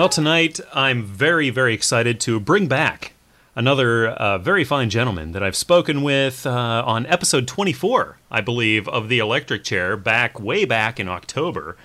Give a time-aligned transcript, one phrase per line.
[0.00, 3.12] Well, tonight I'm very, very excited to bring back
[3.54, 8.88] another uh, very fine gentleman that I've spoken with uh, on episode 24, I believe,
[8.88, 11.76] of The Electric Chair, back way back in October.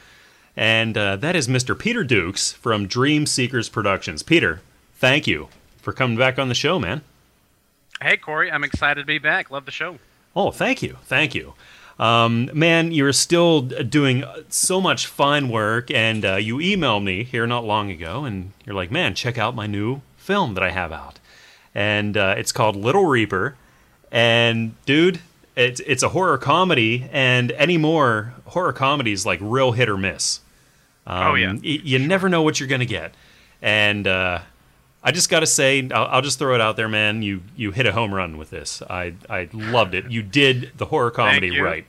[0.56, 1.78] And uh, that is Mr.
[1.78, 4.24] Peter Dukes from Dream Seekers Productions.
[4.24, 4.62] Peter,
[4.94, 5.50] thank you
[5.82, 7.02] for coming back on the show, man.
[8.02, 9.52] Hey, Corey, I'm excited to be back.
[9.52, 10.00] Love the show.
[10.34, 11.00] Oh, thank you.
[11.04, 11.54] Thank you.
[11.98, 17.48] Um, man, you're still doing so much fine work, and uh, you emailed me here
[17.48, 20.92] not long ago, and you're like, man, check out my new film that I have
[20.92, 21.20] out.
[21.74, 23.56] And uh, it's called Little Reaper.
[24.12, 25.20] And, dude,
[25.56, 30.42] it's, it's a horror comedy, and any more horror comedies like real hit or miss.
[31.08, 31.54] Um, oh, yeah.
[31.54, 33.14] Y- you never know what you're going to get.
[33.62, 34.40] And, uh,
[35.06, 37.22] I just got to say, I'll, I'll, just throw it out there, man.
[37.22, 38.82] You you hit a home run with this.
[38.90, 40.10] I I loved it.
[40.10, 41.86] You did the horror comedy right,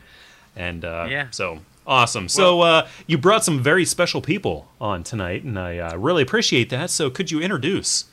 [0.54, 2.28] and uh, yeah, so awesome.
[2.28, 6.68] so uh, you brought some very special people on tonight, and I uh, really appreciate
[6.68, 6.90] that.
[6.90, 8.04] So could you introduce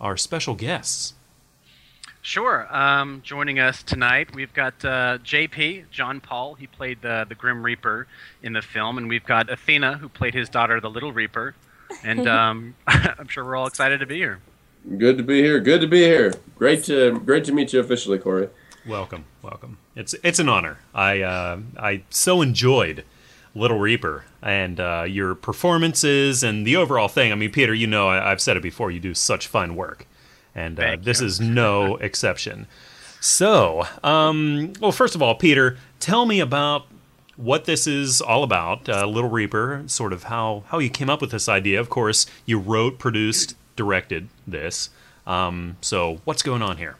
[0.00, 1.14] our special guests?
[2.24, 2.72] Sure.
[2.72, 6.54] Um, joining us tonight, we've got uh, JP John Paul.
[6.54, 8.06] He played the the Grim Reaper
[8.44, 11.56] in the film, and we've got Athena, who played his daughter, the Little Reaper.
[12.04, 14.38] And um, I'm sure we're all excited to be here.
[14.98, 15.60] Good to be here.
[15.60, 16.34] Good to be here.
[16.56, 18.48] Great to great to meet you officially, Corey.
[18.86, 19.78] Welcome, welcome.
[19.94, 20.78] It's it's an honor.
[20.92, 23.04] I uh, I so enjoyed
[23.54, 27.30] Little Reaper and uh, your performances and the overall thing.
[27.30, 28.90] I mean, Peter, you know I, have said it before.
[28.90, 30.06] You do such fine work,
[30.52, 32.66] and uh, this is no exception.
[33.20, 36.86] So, um, well, first of all, Peter, tell me about
[37.36, 38.88] what this is all about.
[38.88, 41.78] Uh, Little Reaper, sort of how how you came up with this idea.
[41.78, 44.90] Of course, you wrote, produced directed this.
[45.26, 46.96] Um, so what's going on here?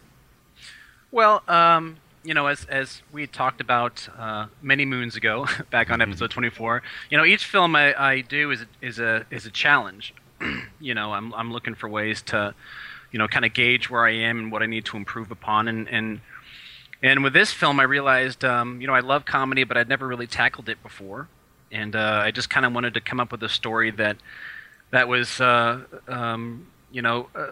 [1.10, 6.00] Well, um, you know, as as we talked about uh, many moons ago, back on
[6.00, 6.40] episode mm-hmm.
[6.40, 10.14] 24, you know, each film I, I do is a, is a is a challenge.
[10.80, 12.54] you know, I'm I'm looking for ways to,
[13.10, 15.68] you know, kind of gauge where I am and what I need to improve upon,
[15.68, 16.20] and and
[17.02, 20.06] and with this film, I realized, um, you know, I love comedy, but I'd never
[20.06, 21.28] really tackled it before,
[21.72, 24.16] and uh, I just kind of wanted to come up with a story that
[24.92, 27.48] that was uh, um, you know uh,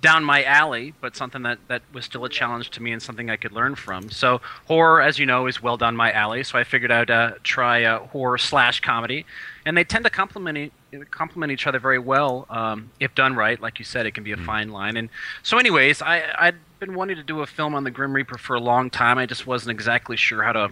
[0.00, 3.28] down my alley, but something that, that was still a challenge to me and something
[3.28, 4.10] I could learn from.
[4.10, 6.42] So horror, as you know, is well down my alley.
[6.42, 9.26] So I figured I'd uh, try uh, horror slash comedy,
[9.66, 10.72] and they tend to complement
[11.10, 13.60] complement each other very well um, if done right.
[13.60, 14.44] Like you said, it can be a mm.
[14.44, 14.96] fine line.
[14.96, 15.08] And
[15.42, 18.54] so, anyways, I I'd been wanting to do a film on the Grim Reaper for
[18.54, 19.18] a long time.
[19.18, 20.70] I just wasn't exactly sure how to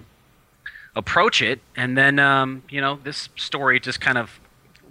[0.97, 4.41] approach it, and then um, you know this story just kind of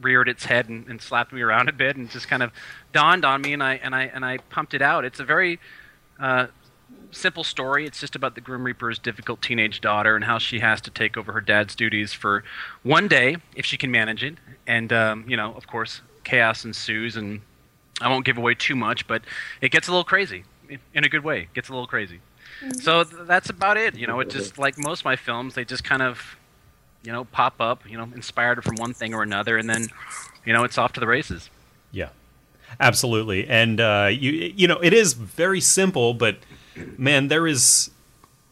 [0.01, 2.51] reared its head and, and, slapped me around a bit and just kind of
[2.93, 5.05] dawned on me and I and I and I pumped it out.
[5.05, 5.59] It's a very
[6.19, 6.47] uh,
[7.11, 7.85] simple story.
[7.85, 11.17] It's just about the Grim Reaper's difficult teenage daughter and how she has to take
[11.17, 12.43] over her dad's duties for
[12.83, 14.35] one day if she can manage it.
[14.65, 17.41] And um, you know, of course, chaos ensues and
[18.01, 19.23] I won't give away too much, but
[19.61, 20.43] it gets a little crazy
[20.93, 21.43] in a good way.
[21.43, 22.19] It gets a little crazy.
[22.61, 22.79] Mm-hmm.
[22.79, 23.95] So th- that's about it.
[23.95, 26.37] You know, it just like most of my films, they just kind of
[27.03, 29.87] you know, pop up, you know, inspired from one thing or another, and then,
[30.45, 31.49] you know, it's off to the races.
[31.91, 32.09] Yeah,
[32.79, 33.47] absolutely.
[33.47, 36.37] And uh, you, you know, it is very simple, but
[36.97, 37.91] man, there is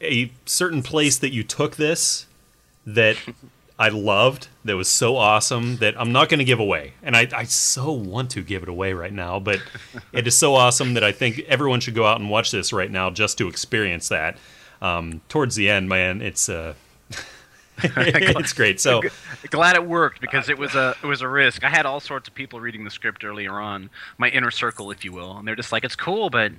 [0.01, 2.27] a certain place that you took this
[2.85, 3.17] that
[3.77, 4.47] I loved.
[4.63, 7.91] That was so awesome that I'm not going to give away, and I, I so
[7.91, 9.59] want to give it away right now, but
[10.13, 12.89] it is so awesome that I think everyone should go out and watch this right
[12.89, 14.37] now just to experience that.
[14.81, 16.73] Um, towards the end, man, it's uh,
[17.83, 18.79] it's great.
[18.79, 19.01] So
[19.49, 21.63] glad it worked because it was a it was a risk.
[21.63, 25.03] I had all sorts of people reading the script earlier on, my inner circle, if
[25.03, 26.51] you will, and they're just like, "It's cool, but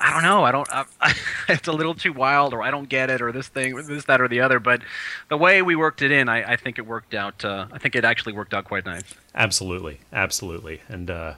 [0.00, 0.44] I don't know.
[0.44, 0.68] I don't.
[0.72, 0.84] I,
[1.48, 4.20] it's a little too wild, or I don't get it, or this thing, this, that,
[4.20, 4.82] or the other." But
[5.28, 7.44] the way we worked it in, I, I think it worked out.
[7.44, 9.14] Uh, I think it actually worked out quite nice.
[9.34, 11.10] Absolutely, absolutely, and.
[11.10, 11.34] Uh,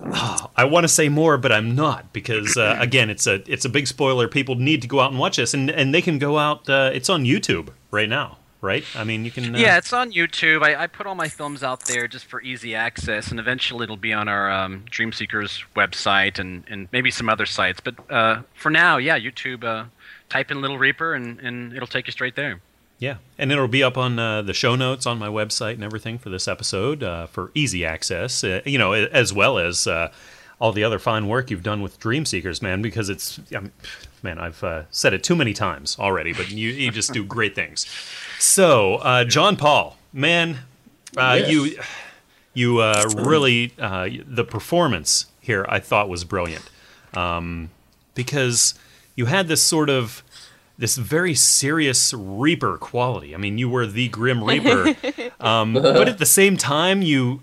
[0.00, 3.64] Oh, I want to say more, but I'm not because uh, again, it's a it's
[3.64, 4.28] a big spoiler.
[4.28, 6.68] People need to go out and watch this, and and they can go out.
[6.68, 8.84] Uh, it's on YouTube right now right?
[8.94, 9.54] I mean, you can.
[9.54, 9.58] Uh...
[9.58, 10.62] Yeah, it's on YouTube.
[10.62, 13.96] I, I, put all my films out there just for easy access, and eventually it'll
[13.96, 17.80] be on our um, Dream Seekers website and, and maybe some other sites.
[17.80, 19.64] But uh, for now, yeah, YouTube.
[19.64, 19.86] Uh,
[20.28, 22.60] type in Little Reaper, and, and it'll take you straight there.
[22.98, 26.18] Yeah, and it'll be up on uh, the show notes on my website and everything
[26.18, 28.42] for this episode uh, for easy access.
[28.42, 30.10] Uh, you know, as well as uh,
[30.60, 32.82] all the other fine work you've done with Dream Seekers, man.
[32.82, 33.72] Because it's, I mean,
[34.22, 37.54] man, I've uh, said it too many times already, but you you just do great
[37.54, 37.86] things.
[38.38, 40.58] So, uh, John Paul, man,
[41.16, 41.50] uh, yes.
[41.50, 41.78] you
[42.54, 46.68] you uh, really uh, the performance here I thought was brilliant
[47.14, 47.70] um,
[48.14, 48.74] because
[49.14, 50.22] you had this sort of
[50.78, 53.34] this very serious Reaper quality.
[53.34, 54.94] I mean, you were the Grim Reaper,
[55.40, 57.42] um, but at the same time, you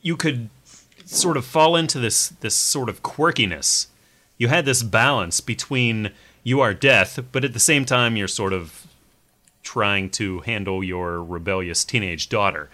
[0.00, 0.50] you could
[1.04, 3.86] sort of fall into this this sort of quirkiness.
[4.42, 6.10] You had this balance between
[6.42, 8.88] you are death, but at the same time you're sort of
[9.62, 12.68] trying to handle your rebellious teenage daughter.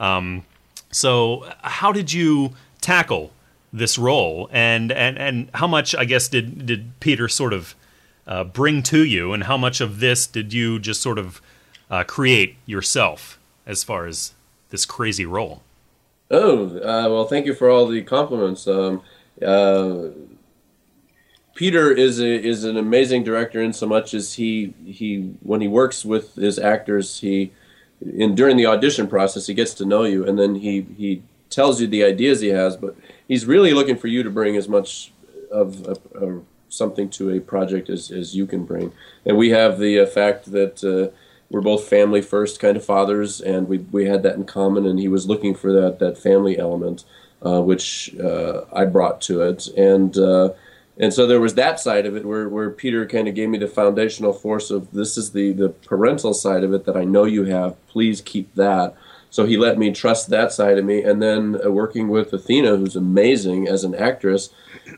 [0.00, 0.44] Um,
[0.90, 3.30] so, how did you tackle
[3.72, 7.76] this role, and and and how much I guess did did Peter sort of
[8.26, 11.40] uh, bring to you, and how much of this did you just sort of
[11.88, 14.32] uh, create yourself as far as
[14.70, 15.62] this crazy role?
[16.32, 18.66] Oh, uh, well, thank you for all the compliments.
[18.66, 19.02] Um,
[19.40, 20.08] uh,
[21.54, 25.68] Peter is a, is an amazing director in so much as he he when he
[25.68, 27.52] works with his actors, he
[28.00, 31.80] in during the audition process he gets to know you, and then he he tells
[31.80, 32.96] you the ideas he has, but
[33.28, 35.12] he's really looking for you to bring as much
[35.50, 36.40] of a, a,
[36.70, 38.90] something to a project as, as you can bring.
[39.26, 41.14] And we have the uh, fact that uh,
[41.50, 44.86] we're both family first kind of fathers, and we we had that in common.
[44.86, 47.04] And he was looking for that that family element,
[47.42, 50.50] uh, which uh, I brought to it, and uh,
[50.98, 53.58] and so there was that side of it where, where Peter kind of gave me
[53.58, 57.24] the foundational force of this is the the parental side of it that I know
[57.24, 57.76] you have.
[57.86, 58.94] Please keep that.
[59.32, 62.76] So he let me trust that side of me, and then uh, working with Athena,
[62.76, 64.50] who's amazing as an actress.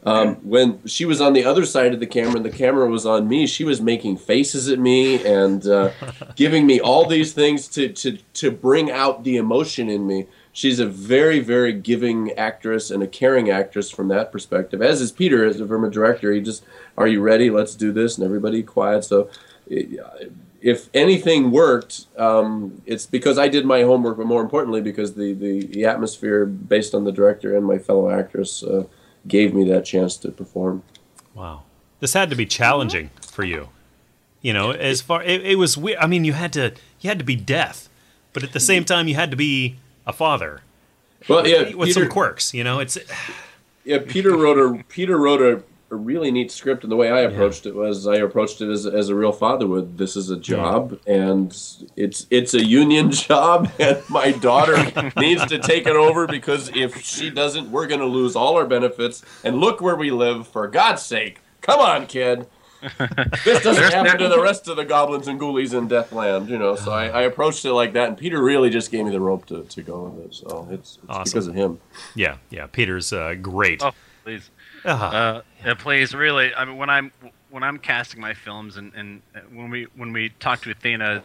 [0.03, 3.07] Um, when she was on the other side of the camera and the camera was
[3.07, 5.93] on me, she was making faces at me and uh,
[6.35, 10.27] giving me all these things to, to to bring out the emotion in me.
[10.55, 14.81] She's a very very giving actress and a caring actress from that perspective.
[14.81, 16.33] As is Peter, as from a director.
[16.33, 16.65] He just,
[16.97, 17.51] are you ready?
[17.51, 19.05] Let's do this, and everybody quiet.
[19.05, 19.29] So.
[19.67, 20.01] It,
[20.65, 25.35] if anything worked, um, it's because I did my homework, but more importantly, because the,
[25.35, 28.85] the, the atmosphere based on the director and my fellow actress uh,
[29.29, 30.83] gave me that chance to perform.
[31.35, 31.65] Wow,
[32.01, 33.69] this had to be challenging for you.
[34.41, 35.99] You know, as far it, it was weird.
[35.99, 37.91] I mean, you had to you had to be death,
[38.33, 40.61] but at the same time, you had to be a father.
[41.29, 42.53] Well, yeah, with Peter, some quirks.
[42.53, 42.99] You know, it's
[43.85, 43.99] yeah.
[44.07, 45.63] Peter wrote a Peter wrote a
[45.95, 47.73] a really neat script, and the way I approached yeah.
[47.73, 49.97] it was I approached it as, as a real father would.
[49.97, 51.15] This is a job, yeah.
[51.15, 51.57] and
[51.97, 54.77] it's it's a union job, and my daughter
[55.17, 58.67] needs to take it over because if she doesn't, we're going to lose all our
[58.67, 59.23] benefits.
[59.45, 61.41] And look where we live, for God's sake!
[61.61, 62.47] Come on, kid.
[63.45, 66.77] this doesn't happen to the rest of the goblins and ghoulies in Deathland, you know.
[66.77, 69.47] So I, I, approached it like that, and Peter really just gave me the rope
[69.47, 70.35] to, to go with it.
[70.35, 71.25] So it's, it's awesome.
[71.25, 71.81] because of him.
[72.15, 72.67] Yeah, yeah.
[72.67, 73.83] Peter's uh, great.
[73.83, 73.93] Oh,
[74.23, 74.51] please.
[74.85, 75.05] Uh-huh.
[75.05, 76.55] Uh, it plays really.
[76.55, 77.13] I mean, when I'm
[77.51, 79.23] when I'm casting my films, and, and
[79.53, 81.23] when we when we talk to Athena,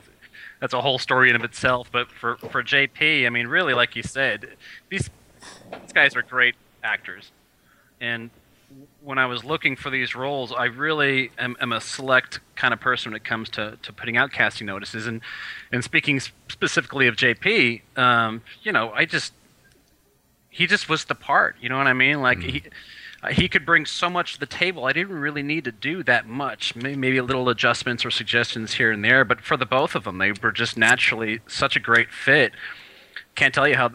[0.62, 1.90] that's a whole story in of itself.
[1.92, 4.48] But for for JP, I mean, really, like you said,
[4.90, 5.10] these
[5.72, 7.32] these guys are great actors,
[8.00, 8.30] and
[9.02, 12.80] when I was looking for these roles, I really am, am, a select kind of
[12.80, 15.08] person when it comes to, to putting out casting notices.
[15.08, 15.22] And
[15.72, 19.34] and speaking specifically of JP, um, you know, I just
[20.50, 21.56] he just was the part.
[21.62, 22.22] You know what I mean?
[22.22, 22.50] Like mm.
[22.50, 22.64] he
[23.22, 24.86] uh, he could bring so much to the table.
[24.86, 26.76] I didn't really need to do that much.
[26.76, 30.04] Maybe, maybe a little adjustments or suggestions here and there, but for the both of
[30.04, 32.54] them, they were just naturally such a great fit.
[33.36, 33.92] Can't tell you how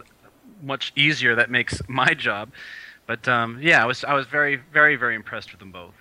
[0.61, 2.49] much easier that makes my job.
[3.07, 5.93] But um, yeah, I was I was very very very impressed with them both.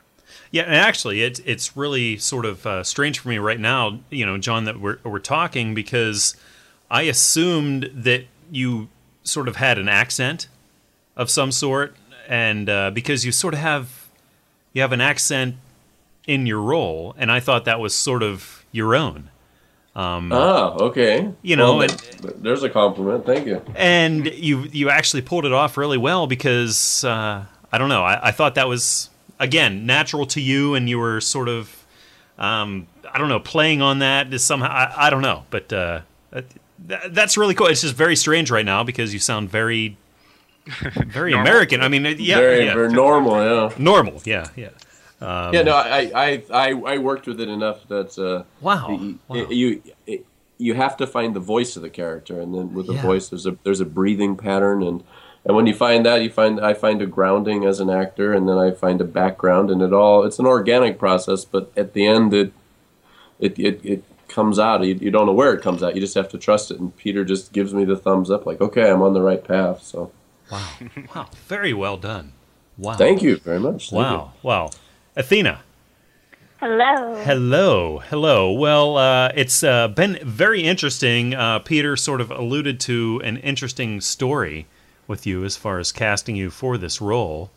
[0.51, 4.25] Yeah, and actually, it's it's really sort of uh, strange for me right now, you
[4.25, 6.37] know, John, that we're we're talking because
[6.91, 8.89] I assumed that you
[9.23, 10.49] sort of had an accent
[11.17, 11.97] of some sort
[12.29, 14.09] and uh, because you sort of have
[14.73, 15.57] you have an accent
[16.27, 19.31] in your role, and I thought that was sort of your own.
[19.97, 21.31] Um, ah, okay.
[21.43, 23.25] You know, well, and, there's a compliment.
[23.25, 23.63] Thank you.
[23.77, 28.03] And you you actually pulled it off really well because uh, I don't know.
[28.03, 31.87] I, I, thought that was again natural to you, and you were sort of
[32.39, 36.01] um, I don't know playing on that is somehow I, I don't know, but uh,
[36.33, 37.69] that, that's really cool.
[37.69, 39.97] It's just very strange right now because you sound very
[41.07, 41.83] very American.
[41.83, 42.75] I mean, yeah, very, yeah.
[42.75, 43.37] very normal.
[43.37, 44.21] Yeah, normal.
[44.25, 44.71] Yeah, yeah.
[45.25, 49.19] Um, yeah, no, I, I, I, I worked with it enough that uh, wow, you,
[49.29, 49.47] wow.
[49.49, 49.83] you
[50.59, 53.03] you have to find the voice of the character, and then with the yeah.
[53.03, 55.03] voice, there's a there's a breathing pattern, and
[55.45, 58.49] and when you find that, you find I find a grounding as an actor, and
[58.49, 62.07] then I find a background, and it all it's an organic process, but at the
[62.07, 62.53] end, it
[63.41, 64.85] it it, it comes out.
[64.85, 65.95] You, you don't know where it comes out.
[65.95, 68.61] You just have to trust it, and Peter just gives me the thumbs up, like
[68.61, 69.83] okay, I'm on the right path.
[69.83, 70.13] So.
[70.53, 70.71] Wow.
[71.15, 71.27] Wow.
[71.47, 72.33] Very well done.
[72.77, 72.95] Wow.
[72.97, 73.89] Thank you very much.
[73.89, 74.33] Thank wow.
[74.35, 74.49] You.
[74.49, 74.71] Wow.
[75.17, 75.63] Athena.
[76.59, 77.23] Hello.
[77.25, 77.99] Hello.
[77.99, 78.51] Hello.
[78.51, 81.35] Well, uh, it's uh, been very interesting.
[81.35, 84.67] Uh, Peter sort of alluded to an interesting story
[85.07, 87.51] with you as far as casting you for this role.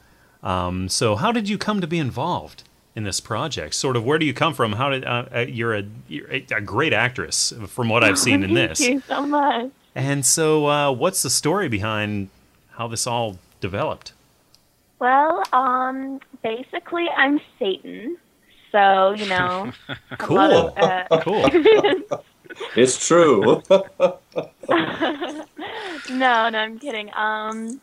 [0.43, 2.63] Um, so, how did you come to be involved
[2.95, 3.73] in this project?
[3.73, 4.73] Sort of, where do you come from?
[4.73, 8.53] How did uh, uh, you're a you're a great actress from what I've seen in
[8.53, 8.79] this.
[8.79, 9.71] Thank you so much.
[9.95, 12.29] And so, uh, what's the story behind
[12.71, 14.13] how this all developed?
[14.99, 18.17] Well, um, basically, I'm Satan.
[18.71, 19.71] So, you know,
[20.17, 20.39] Cool.
[20.39, 21.49] of, uh, Cool.
[22.75, 23.61] It's true.
[23.69, 23.85] no,
[26.09, 27.11] no, I'm kidding.
[27.15, 27.79] Um,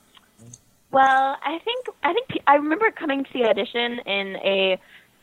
[0.91, 4.79] well, I think I think P- I remember coming to the audition in a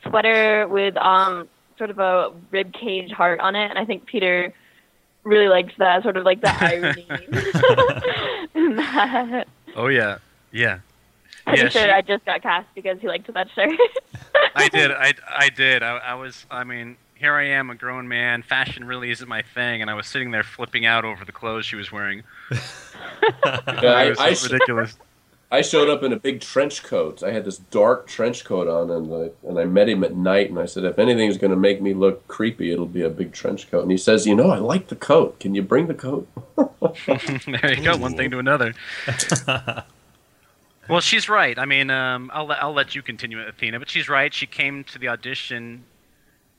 [0.07, 4.53] sweater with um sort of a rib cage heart on it, and I think Peter
[5.23, 7.07] really liked that sort of like the irony.
[8.53, 9.47] that.
[9.75, 10.19] Oh yeah,
[10.51, 10.79] yeah.
[11.45, 13.77] Pretty Yeah, sure she- I just got cast because he liked that shirt.
[14.55, 14.91] I did.
[14.91, 15.83] I, I did.
[15.83, 16.45] I, I was.
[16.51, 18.41] I mean, here I am, a grown man.
[18.41, 21.65] Fashion really isn't my thing, and I was sitting there flipping out over the clothes
[21.65, 22.23] she was wearing.
[22.51, 22.57] Yeah,
[24.05, 24.97] it was I, I, so sh- ridiculous.
[25.53, 27.21] I showed up in a big trench coat.
[27.23, 30.49] I had this dark trench coat on, and I, and I met him at night,
[30.49, 33.09] and I said, if anything anything's going to make me look creepy, it'll be a
[33.09, 33.81] big trench coat.
[33.81, 35.41] And he says, you know, I like the coat.
[35.41, 36.25] Can you bring the coat?
[36.55, 37.97] there you go.
[37.97, 38.73] One thing to another.
[40.89, 41.57] Well, she's right.
[41.57, 43.79] I mean, um, I'll I'll let you continue, Athena.
[43.79, 44.33] But she's right.
[44.33, 45.85] She came to the audition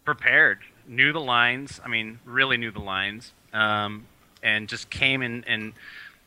[0.04, 1.80] prepared, knew the lines.
[1.84, 4.06] I mean, really knew the lines, um,
[4.42, 5.72] and just came in and.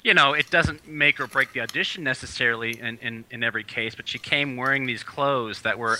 [0.04, 3.96] You know, it doesn't make or break the audition necessarily in, in, in every case,
[3.96, 5.98] but she came wearing these clothes that were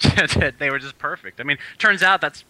[0.58, 1.38] they were just perfect.
[1.38, 2.44] I mean, turns out that's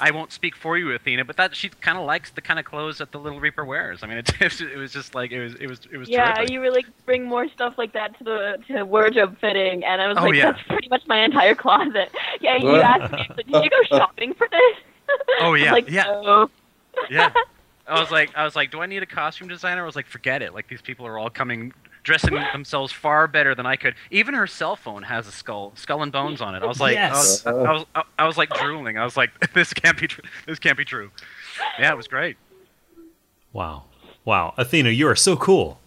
[0.00, 2.64] I won't speak for you, Athena, but that she kind of likes the kind of
[2.64, 4.02] clothes that the Little Reaper wears.
[4.02, 6.50] I mean, it, it was just like it was it was it was yeah, terrific.
[6.50, 10.16] you really bring more stuff like that to the to wardrobe fitting, and I was
[10.18, 10.52] Oh, like, yeah.
[10.52, 12.10] that's pretty much my entire closet.
[12.40, 14.76] Yeah, you asked me, so did you go shopping for this?
[15.40, 16.04] Oh, yeah, like, yeah.
[16.04, 16.50] No.
[17.10, 17.30] yeah.
[17.86, 19.82] I was like, I was like, do I need a costume designer?
[19.82, 20.54] I was like, forget it.
[20.54, 21.72] Like these people are all coming
[22.02, 23.94] dressing themselves far better than I could.
[24.10, 26.62] Even her cell phone has a skull, skull and bones on it.
[26.62, 28.98] I was like, I, was, I, was, I, I was like drooling.
[28.98, 30.24] I was like, this can't be true.
[30.46, 31.10] This can't be true.
[31.78, 32.36] Yeah, it was great.
[33.52, 33.84] Wow.
[34.24, 34.54] Wow.
[34.56, 35.78] Athena, you are so cool.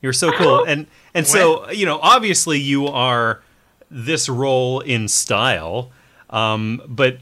[0.00, 0.64] You're so cool.
[0.68, 3.42] And and so, you know, obviously you are
[3.90, 5.90] this role in style.
[6.30, 7.18] Um, but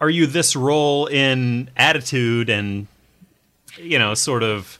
[0.00, 2.86] are you this role in attitude and
[3.76, 4.78] you know, sort of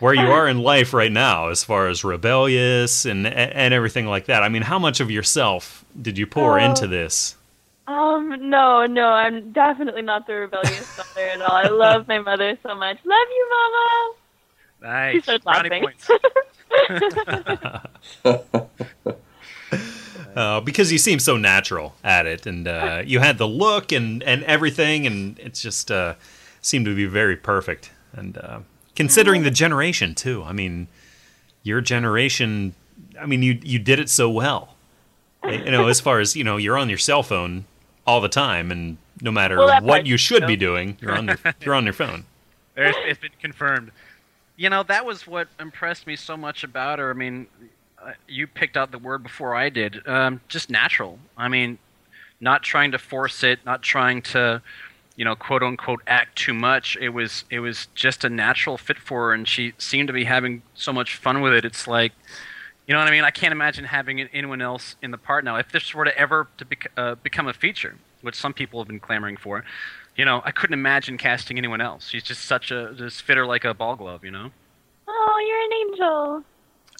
[0.00, 4.26] where you are in life right now as far as rebellious and and everything like
[4.26, 4.42] that?
[4.42, 6.64] I mean, how much of yourself did you pour Oh.
[6.64, 7.34] into this?
[7.86, 11.56] Um, no, no, I'm definitely not the rebellious mother at all.
[11.56, 12.98] I love my mother so much.
[13.04, 14.14] Love you, Mama.
[14.80, 14.84] She
[15.16, 15.22] Nice.
[15.24, 15.82] starts laughing.
[15.82, 16.10] points.
[20.36, 24.22] uh, because you seem so natural at it, and uh, you had the look and
[24.22, 26.14] and everything, and it just uh,
[26.60, 27.90] seemed to be very perfect.
[28.12, 28.60] And uh,
[28.98, 30.88] considering the generation too, I mean,
[31.62, 32.74] your generation,
[33.18, 34.74] I mean, you you did it so well.
[35.44, 37.64] You know, as far as you know, you're on your cell phone
[38.04, 41.16] all the time, and no matter Well, what part, you should you be doing, you're
[41.16, 42.24] on your you're on your phone.
[42.74, 43.92] There's, it's been confirmed.
[44.56, 47.10] You know, that was what impressed me so much about her.
[47.10, 47.46] I mean,
[48.02, 50.06] uh, you picked out the word before I did.
[50.08, 51.20] Um, just natural.
[51.36, 51.78] I mean,
[52.40, 54.60] not trying to force it, not trying to,
[55.18, 56.96] you know, quote unquote, act too much.
[57.00, 60.24] It was it was just a natural fit for her, and she seemed to be
[60.24, 61.64] having so much fun with it.
[61.64, 62.12] It's like,
[62.86, 63.24] you know what I mean?
[63.24, 65.56] I can't imagine having anyone else in the part now.
[65.56, 68.86] If this were to ever to bec- uh, become a feature, which some people have
[68.86, 69.64] been clamoring for,
[70.16, 72.08] you know, I couldn't imagine casting anyone else.
[72.08, 74.52] She's just such a just fit her like a ball glove, you know.
[75.08, 76.44] Oh, you're an angel.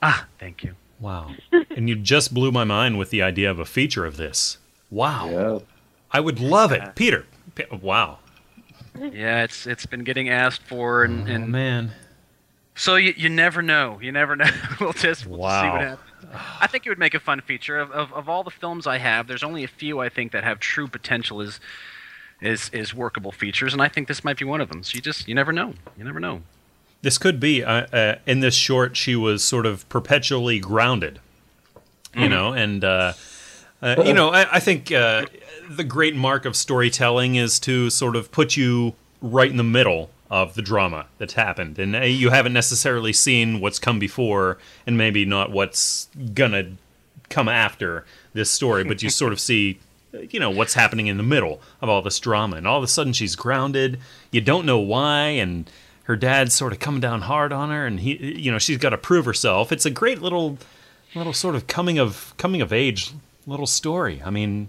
[0.03, 0.75] Ah, thank you.
[0.99, 1.37] Wow.
[1.71, 4.59] and you just blew my mind with the idea of a feature of this.
[4.91, 5.31] Wow.
[5.31, 5.59] Yeah.
[6.11, 7.27] I would love it, Peter.
[7.55, 8.19] P- Wow.
[8.99, 11.93] Yeah, it's it's been getting asked for, and, Oh, and man.
[12.75, 13.99] so you, you never know.
[14.03, 14.47] You never know.
[14.81, 16.05] we'll just we'll just see what happens.
[16.61, 17.79] I think it would make a fun feature.
[17.79, 20.43] Of, of of all the films I have, there's only a few I think that
[20.43, 21.61] have true potential as
[22.41, 24.83] is is workable features, and I think this might be one of them.
[24.83, 25.75] So you just you never know.
[25.97, 26.43] You never know.
[27.03, 28.97] This could be uh, uh, in this short.
[28.97, 31.21] She was sort of perpetually grounded,
[32.17, 33.13] you know, and uh,
[33.81, 35.27] uh, you know, I, I think uh,
[35.69, 40.11] the great mark of storytelling is to sort of put you right in the middle
[40.31, 44.99] of the drama that's happened, and uh, you haven't necessarily seen what's come before, and
[44.99, 46.73] maybe not what's gonna
[47.31, 49.79] come after this story, but you sort of see
[50.31, 52.57] you know what's happening in the middle of all this drama.
[52.57, 53.99] And all of a sudden she's grounded.
[54.31, 55.71] You don't know why and
[56.05, 58.91] her dad's sort of coming down hard on her and he you know she's got
[58.91, 59.73] to prove herself.
[59.73, 60.59] It's a great little
[61.15, 63.13] little sort of coming of coming of age
[63.47, 64.23] little story.
[64.25, 64.69] I mean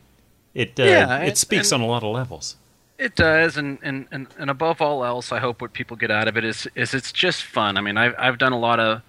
[0.53, 2.55] it uh, Yeah, it speaks on a lot of levels
[2.97, 6.27] It does, and, and, and, and above all else, I hope what people get out
[6.27, 7.77] of it is is it's just fun.
[7.77, 9.01] I mean, I've I've done a lot of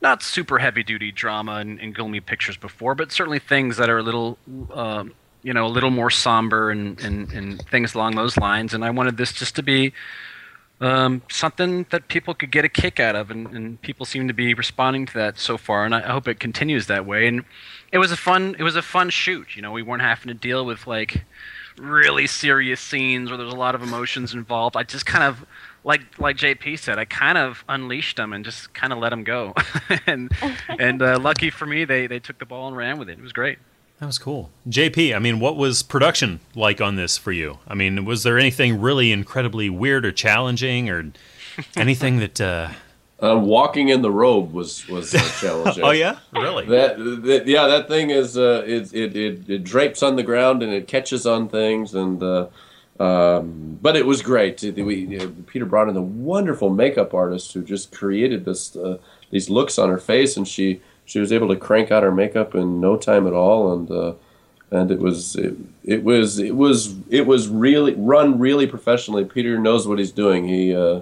[0.00, 3.98] not super heavy duty drama and, and gloomy pictures before, but certainly things that are
[3.98, 4.38] a little,
[4.72, 5.12] um,
[5.42, 8.74] you know, a little more somber and, and, and things along those lines.
[8.74, 9.92] And I wanted this just to be
[10.80, 14.34] um, something that people could get a kick out of, and, and people seem to
[14.34, 17.26] be responding to that so far, and I, hope it continues that way.
[17.26, 17.44] And
[17.90, 19.56] it was a fun, it was a fun shoot.
[19.56, 21.24] You know, we weren't having to deal with like
[21.76, 24.76] really serious scenes where there's a lot of emotions involved.
[24.76, 25.44] I just kind of
[25.84, 29.24] like like JP said, I kind of unleashed them and just kind of let them
[29.24, 29.54] go.
[30.06, 30.30] and
[30.68, 33.18] and uh, lucky for me, they they took the ball and ran with it.
[33.18, 33.58] It was great.
[34.00, 34.50] That was cool.
[34.68, 37.58] JP, I mean, what was production like on this for you?
[37.66, 41.10] I mean, was there anything really incredibly weird or challenging or
[41.76, 42.70] anything that uh
[43.20, 45.82] Um, walking in the robe was was uh, challenging.
[45.82, 46.18] Oh yeah?
[46.32, 46.66] Really?
[46.66, 50.62] That, that yeah, that thing is uh, it, it it it drapes on the ground
[50.62, 52.46] and it catches on things and uh,
[53.00, 54.62] um, but it was great.
[54.62, 58.98] We, uh, Peter brought in the wonderful makeup artist who just created this uh,
[59.30, 62.54] these looks on her face, and she she was able to crank out her makeup
[62.54, 64.12] in no time at all, and uh,
[64.70, 69.24] and it was it, it was it was it was really run really professionally.
[69.24, 70.46] Peter knows what he's doing.
[70.46, 71.00] He uh,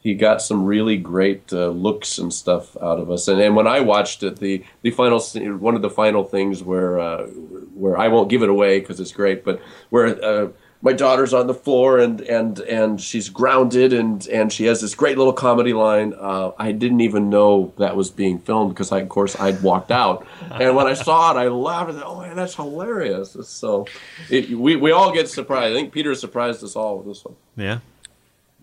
[0.00, 3.26] he got some really great uh, looks and stuff out of us.
[3.26, 5.18] And, and when I watched it, the the final
[5.58, 7.26] one of the final things where uh,
[7.74, 10.48] where I won't give it away because it's great, but where uh,
[10.82, 14.94] my daughter's on the floor and and and she's grounded and and she has this
[14.94, 16.12] great little comedy line.
[16.18, 19.92] Uh, I didn't even know that was being filmed because I of course I'd walked
[19.92, 21.90] out, and when I saw it, I laughed.
[21.90, 23.36] and said, Oh man, that's hilarious!
[23.46, 23.86] So
[24.28, 25.72] it, we we all get surprised.
[25.72, 27.36] I think Peter surprised us all with this one.
[27.56, 27.78] Yeah.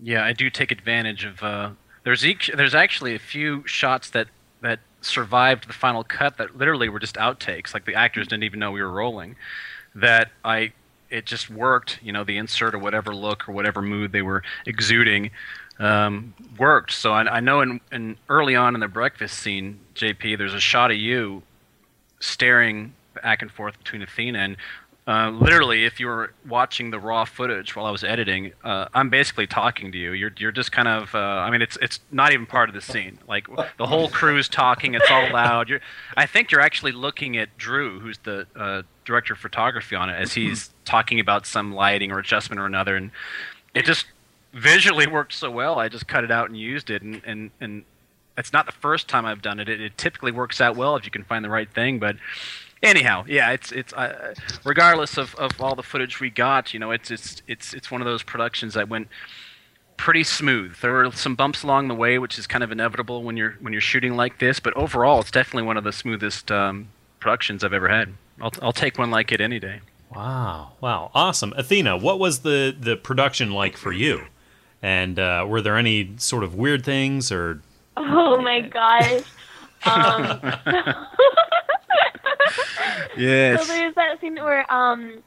[0.02, 1.42] Yeah, I do take advantage of.
[1.42, 1.70] Uh,
[2.04, 4.28] there's each, there's actually a few shots that
[4.62, 7.72] that survived the final cut that literally were just outtakes.
[7.74, 9.36] Like the actors didn't even know we were rolling.
[9.94, 10.72] That I
[11.10, 11.98] it just worked.
[12.02, 15.30] You know, the insert or whatever look or whatever mood they were exuding
[15.78, 16.92] um, worked.
[16.92, 20.60] So I, I know in, in early on in the breakfast scene, JP, there's a
[20.60, 21.42] shot of you
[22.20, 24.56] staring back and forth between Athena and
[25.10, 29.10] uh, literally, if you were watching the raw footage while I was editing, uh, I'm
[29.10, 30.12] basically talking to you.
[30.12, 31.12] You're you're just kind of.
[31.14, 33.18] Uh, I mean, it's it's not even part of the scene.
[33.26, 34.94] Like the whole crew's talking.
[34.94, 35.68] It's all loud.
[35.68, 35.80] You're.
[36.16, 40.14] I think you're actually looking at Drew, who's the uh, director of photography on it,
[40.14, 43.10] as he's talking about some lighting or adjustment or another, and
[43.74, 44.06] it just
[44.52, 45.78] visually worked so well.
[45.78, 47.84] I just cut it out and used it, and and and
[48.36, 49.68] it's not the first time I've done it.
[49.68, 52.16] It, it typically works out well if you can find the right thing, but
[52.82, 56.90] anyhow, yeah, it's it's uh, regardless of, of all the footage we got, you know,
[56.90, 59.08] it's it's it's it's one of those productions that went
[59.96, 60.76] pretty smooth.
[60.80, 63.72] There were some bumps along the way, which is kind of inevitable when you're when
[63.72, 66.88] you're shooting like this, but overall, it's definitely one of the smoothest um,
[67.20, 68.14] productions I've ever had.
[68.40, 69.80] I'll I'll take one like it any day.
[70.14, 70.72] Wow.
[70.80, 71.10] Wow.
[71.14, 71.52] Awesome.
[71.56, 74.26] Athena, what was the the production like for you?
[74.82, 77.60] And uh, were there any sort of weird things or
[77.96, 79.24] Oh my gosh.
[79.84, 80.40] Um,
[83.16, 83.60] Yes.
[83.60, 85.22] So there's that scene where um,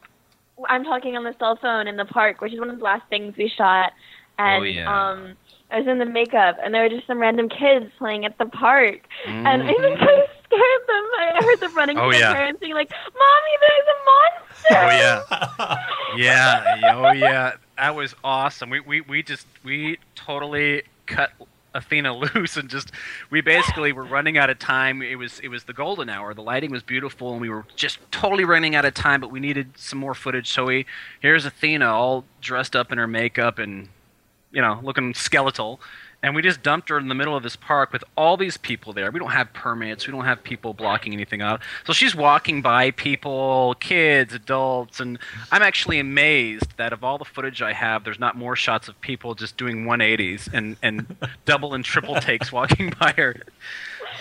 [0.67, 3.04] I'm talking on the cell phone in the park, which is one of the last
[3.10, 3.91] things we shot,
[4.39, 5.12] and Oh, yeah.
[5.12, 5.36] um,
[5.69, 8.46] I was in the makeup, and there were just some random kids playing at the
[8.46, 9.69] park, and I Mhm.
[9.72, 11.04] even kind of scared them.
[11.20, 12.28] I heard them running Oh, to yeah.
[12.28, 15.78] their parents, being like, "Mommy, there's a monster!" Oh yeah.
[16.18, 16.94] Yeah.
[16.96, 17.54] Oh yeah.
[17.78, 18.70] That was awesome.
[18.70, 21.32] We we we just we totally cut
[21.74, 22.92] Athena loose and just
[23.32, 25.02] we basically were running out of time.
[25.02, 26.34] It was it was the golden hour.
[26.36, 29.39] The lighting was beautiful and we were just totally running out of time, but we
[29.39, 30.52] needed some more footage.
[30.52, 30.86] So we
[31.20, 33.89] here's Athena all dressed up in her makeup and
[34.52, 35.82] you know, looking skeletal.
[36.24, 38.94] And we just dumped her in the middle of this park with all these people
[38.94, 39.12] there.
[39.12, 40.08] We don't have permits.
[40.08, 41.62] We don't have people blocking anything out.
[41.86, 45.20] So she's walking by people, kids, adults, and
[45.52, 49.00] I'm actually amazed that of all the footage I have, there's not more shots of
[49.02, 53.36] people just doing 180s and, and double and triple takes walking by her.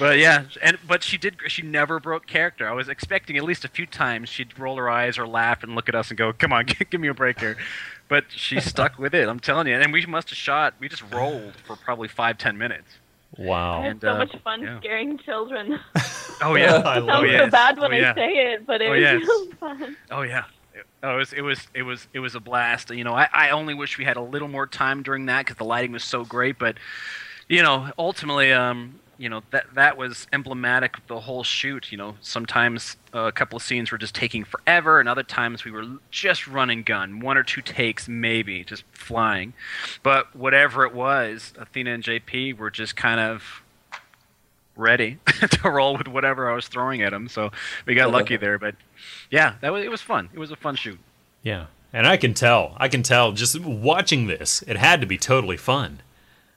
[0.03, 1.37] But yeah, and but she did.
[1.47, 2.69] She never broke character.
[2.69, 5.77] I was expecting at least a few times she'd roll her eyes or laugh and
[5.77, 7.57] look at us and go, "Come on, give me a break here."
[8.09, 9.29] But she stuck with it.
[9.29, 9.75] I'm telling you.
[9.75, 10.75] And we must have shot.
[10.81, 12.99] We just rolled for probably five, ten minutes.
[13.38, 13.83] I wow.
[13.83, 14.81] had so uh, much fun yeah.
[14.81, 15.79] scaring children.
[16.43, 16.75] Oh yeah.
[16.85, 17.38] I it love sounds it.
[17.38, 18.11] so bad when Oh, yeah.
[18.11, 19.23] I say it, but it Oh, was yes.
[19.25, 19.97] so fun.
[20.11, 20.45] Oh yeah.
[21.05, 22.91] Oh, it was it was it was it was a blast.
[22.91, 25.59] You know, I, I only wish we had a little more time during that because
[25.59, 26.59] the lighting was so great.
[26.59, 26.77] But
[27.49, 31.93] you know, ultimately, um, you know that that was emblematic of the whole shoot.
[31.93, 35.65] You know, sometimes uh, a couple of scenes were just taking forever, and other times
[35.65, 39.53] we were just running gun, one or two takes maybe, just flying.
[40.03, 43.63] But whatever it was, Athena and JP were just kind of
[44.75, 47.29] ready to roll with whatever I was throwing at them.
[47.29, 47.53] So
[47.87, 48.59] we got lucky there.
[48.59, 48.75] But
[49.31, 50.31] yeah, that was it was fun.
[50.33, 50.99] It was a fun shoot.
[51.45, 51.67] Yeah.
[51.93, 52.75] And I can tell.
[52.77, 54.63] I can tell just watching this.
[54.67, 56.01] It had to be totally fun.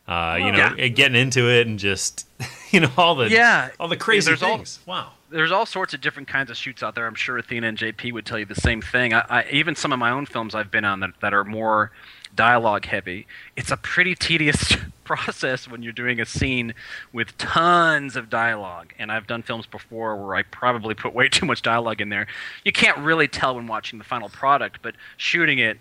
[0.07, 0.87] Uh, you know, Yeah.
[0.89, 2.27] getting into it and just
[2.71, 4.79] you know all the Yeah, all the crazy there's all- things.
[4.85, 5.11] wow.
[5.31, 7.07] There's all sorts of different kinds of shoots out there.
[7.07, 9.13] I'm sure Athena and JP would tell you the same thing.
[9.13, 11.91] I, I, even some of my own films I've been on that, that are more
[12.35, 13.25] dialogue heavy.
[13.55, 16.73] It's a pretty tedious process when you're doing a scene
[17.11, 18.93] with tons of dialogue.
[18.99, 22.27] And I've done films before where I probably put way too much dialogue in there.
[22.63, 25.79] You can't really tell when watching the final product, but shooting it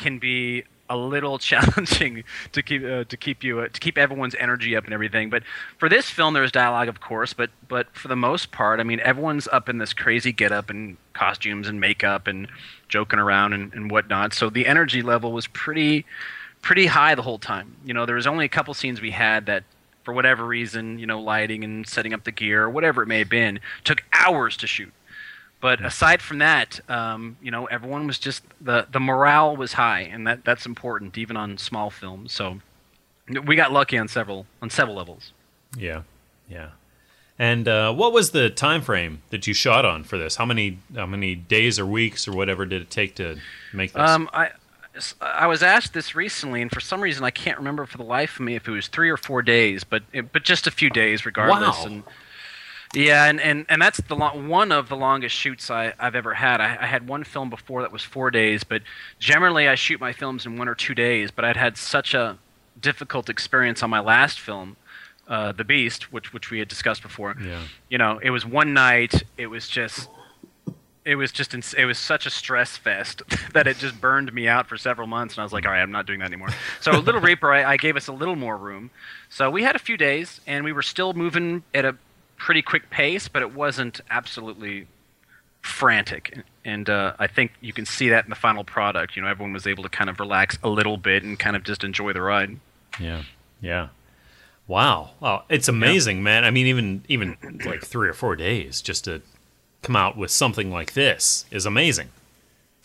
[0.00, 4.34] can be a little challenging to keep uh, to keep you uh, to keep everyone's
[4.38, 5.30] energy up and everything.
[5.30, 5.42] But
[5.78, 9.00] for this film, there's dialogue, of course, but but for the most part, I mean,
[9.00, 12.48] everyone's up in this crazy getup and costumes and makeup and
[12.88, 14.32] joking around and, and whatnot.
[14.34, 16.04] So the energy level was pretty
[16.62, 17.76] pretty high the whole time.
[17.84, 19.64] You know, there was only a couple scenes we had that.
[20.04, 23.18] For whatever reason, you know, lighting and setting up the gear, or whatever it may
[23.18, 24.90] have been, took hours to shoot.
[25.60, 30.02] But aside from that, um, you know, everyone was just the the morale was high,
[30.02, 32.32] and that that's important even on small films.
[32.32, 32.60] So
[33.44, 35.32] we got lucky on several on several levels.
[35.76, 36.02] Yeah,
[36.48, 36.70] yeah.
[37.40, 40.36] And uh, what was the time frame that you shot on for this?
[40.36, 43.38] How many how many days or weeks or whatever did it take to
[43.72, 44.08] make this?
[44.08, 44.50] Um, I
[45.20, 48.36] I was asked this recently, and for some reason I can't remember for the life
[48.36, 50.90] of me if it was three or four days, but it, but just a few
[50.90, 51.78] days regardless.
[51.78, 51.86] Wow.
[51.86, 52.02] And
[52.94, 56.60] yeah, and, and, and that's the one of the longest shoots I, I've ever had.
[56.60, 58.82] I, I had one film before that was four days, but
[59.18, 61.30] generally I shoot my films in one or two days.
[61.30, 62.38] But I'd had such a
[62.80, 64.76] difficult experience on my last film,
[65.26, 67.36] uh, The Beast, which which we had discussed before.
[67.42, 67.62] Yeah.
[67.90, 69.22] You know, it was one night.
[69.36, 70.08] It was just.
[71.04, 73.22] It was just ins- it was such a stress fest
[73.54, 75.80] that it just burned me out for several months, and I was like, all right,
[75.80, 76.48] I'm not doing that anymore.
[76.82, 78.90] So Little Reaper, I, I gave us a little more room.
[79.30, 81.96] So we had a few days, and we were still moving at a
[82.38, 84.86] pretty quick pace, but it wasn't absolutely
[85.62, 86.38] frantic.
[86.64, 89.16] And uh, I think you can see that in the final product.
[89.16, 91.64] You know, everyone was able to kind of relax a little bit and kind of
[91.64, 92.58] just enjoy the ride.
[93.00, 93.22] Yeah,
[93.60, 93.88] yeah.
[94.66, 96.44] Wow, wow, it's amazing, man.
[96.44, 99.22] I mean, even even like three or four days just to
[99.82, 102.08] come out with something like this is amazing.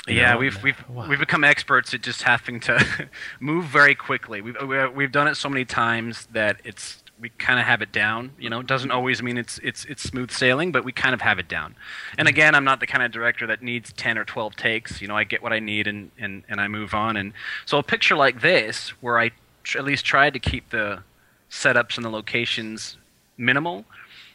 [0.07, 0.39] You yeah, know?
[0.39, 1.07] we've we've Wow.
[1.09, 3.09] we've become experts at just having to
[3.41, 4.41] move very quickly.
[4.41, 4.55] We've
[4.95, 8.31] we've done it so many times that it's we kind of have it down.
[8.39, 11.21] You know, it doesn't always mean it's it's it's smooth sailing, but we kind of
[11.21, 11.75] have it down.
[12.17, 15.01] And again, I'm not the kind of director that needs ten or twelve takes.
[15.01, 17.15] You know, I get what I need and and and I move on.
[17.17, 17.33] And
[17.65, 19.31] so a picture like this, where I
[19.63, 21.03] tr- at least tried to keep the
[21.49, 22.97] setups and the locations
[23.37, 23.85] minimal,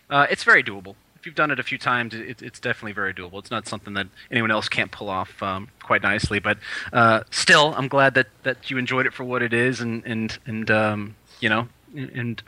[0.08, 0.94] uh, it's very doable.
[1.16, 3.40] If you've done it a few times, it, it's definitely very doable.
[3.40, 6.38] It's not something that anyone else can't pull off um, quite nicely.
[6.38, 6.58] But
[6.92, 10.38] uh, still, I'm glad that, that you enjoyed it for what it is, and and
[10.46, 12.40] and um, you know, and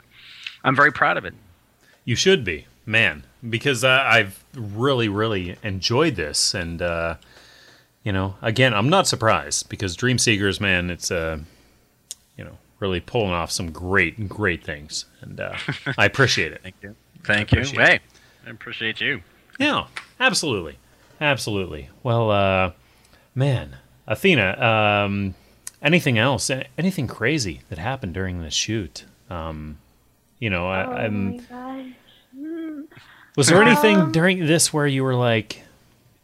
[0.63, 1.33] I'm very proud of it.
[2.05, 7.15] You should be, man, because uh, I've really, really enjoyed this, and uh,
[8.03, 11.39] you know, again, I'm not surprised because Dream Seekers, man, it's uh,
[12.37, 15.55] you know, really pulling off some great, great things, and uh,
[15.97, 16.61] I appreciate it.
[16.63, 16.95] Thank you.
[17.23, 17.59] Thank you.
[17.59, 17.99] appreciate Hey,
[18.47, 19.21] I appreciate you.
[19.59, 19.85] Yeah,
[20.19, 20.77] absolutely,
[21.19, 21.89] absolutely.
[22.01, 22.71] Well, uh,
[23.35, 25.35] man, Athena, um,
[25.81, 26.49] anything else?
[26.77, 29.05] Anything crazy that happened during the shoot?
[29.29, 29.77] Um,
[30.41, 31.37] you know, I, oh I'm.
[31.49, 31.93] my.
[32.35, 32.81] Hmm.
[33.37, 35.61] Was there anything Um, during this where you were like,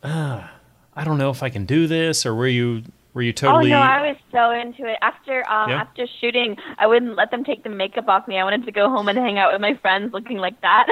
[0.04, 0.52] ah,
[0.94, 3.72] I don't know if I can do this, or were you were you totally?
[3.72, 4.98] Oh no, I was so into it.
[5.02, 5.82] After um, Yeah?
[5.82, 8.38] after shooting, I wouldn't let them take the makeup off me.
[8.38, 10.88] I wanted to go home and hang out with my friends, looking like that.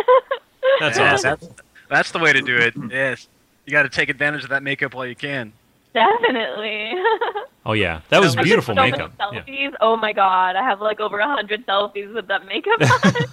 [0.80, 1.30] That's Yeah, awesome.
[1.42, 1.50] That's,
[1.90, 2.74] that's the way to do it.
[2.90, 3.28] Yes,
[3.66, 5.52] you got to take advantage of that makeup while you can.
[5.95, 6.91] Definitely.
[7.65, 9.13] Oh yeah, that was I beautiful so many makeup.
[9.19, 9.41] Yeah.
[9.43, 9.73] Selfies.
[9.81, 13.15] Oh my god, I have like over a hundred selfies with that makeup on.
[13.15, 13.29] it